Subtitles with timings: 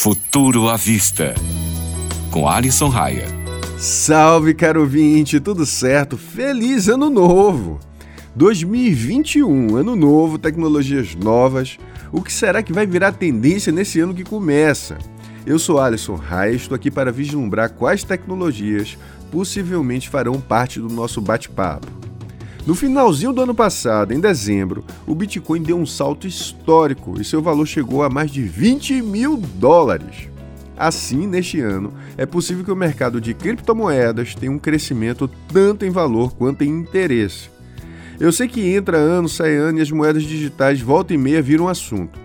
[0.00, 1.34] Futuro à Vista,
[2.30, 3.26] com Alisson Raia.
[3.76, 6.16] Salve, caro ouvinte, tudo certo?
[6.16, 7.80] Feliz Ano Novo!
[8.36, 11.78] 2021, ano novo, tecnologias novas.
[12.12, 14.98] O que será que vai virar tendência nesse ano que começa?
[15.44, 18.96] Eu sou Alisson Raia, estou aqui para vislumbrar quais tecnologias
[19.32, 22.07] possivelmente farão parte do nosso bate-papo.
[22.68, 27.40] No finalzinho do ano passado, em dezembro, o Bitcoin deu um salto histórico e seu
[27.40, 30.28] valor chegou a mais de 20 mil dólares.
[30.76, 35.90] Assim, neste ano, é possível que o mercado de criptomoedas tenha um crescimento tanto em
[35.90, 37.48] valor quanto em interesse.
[38.20, 41.68] Eu sei que entra ano, sai ano e as moedas digitais volta e meia viram
[41.68, 42.20] assunto.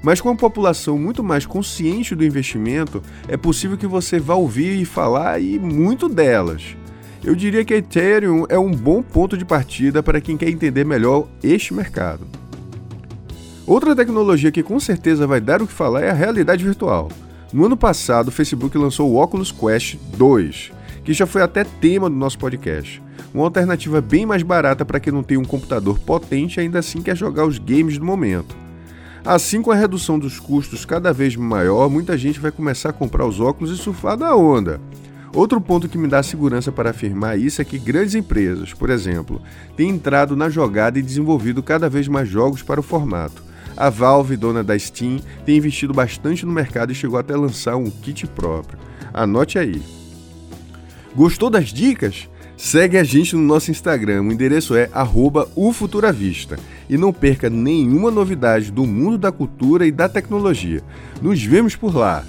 [0.00, 4.80] Mas com a população muito mais consciente do investimento, é possível que você vá ouvir
[4.80, 6.76] e falar e muito delas.
[7.22, 11.26] Eu diria que Ethereum é um bom ponto de partida para quem quer entender melhor
[11.42, 12.26] este mercado.
[13.66, 17.10] Outra tecnologia que com certeza vai dar o que falar é a realidade virtual.
[17.52, 20.72] No ano passado, o Facebook lançou o Oculus Quest 2,
[21.04, 23.02] que já foi até tema do nosso podcast.
[23.34, 27.02] Uma alternativa bem mais barata para quem não tem um computador potente e ainda assim
[27.02, 28.56] quer jogar os games do momento.
[29.24, 33.26] Assim, com a redução dos custos cada vez maior, muita gente vai começar a comprar
[33.26, 34.80] os óculos e surfar da onda.
[35.34, 39.40] Outro ponto que me dá segurança para afirmar isso é que grandes empresas, por exemplo,
[39.76, 43.42] têm entrado na jogada e desenvolvido cada vez mais jogos para o formato.
[43.76, 47.76] A Valve, dona da Steam, tem investido bastante no mercado e chegou até a lançar
[47.76, 48.78] um kit próprio.
[49.12, 49.80] Anote aí.
[51.14, 52.28] Gostou das dicas?
[52.56, 54.90] Segue a gente no nosso Instagram, o endereço é
[55.54, 56.58] ufuturavista.
[56.90, 60.82] E não perca nenhuma novidade do mundo da cultura e da tecnologia.
[61.22, 62.24] Nos vemos por lá!